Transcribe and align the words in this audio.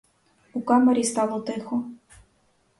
У 0.53 0.61
камері 0.61 1.03
стало 1.03 1.39
тихо. 1.41 1.85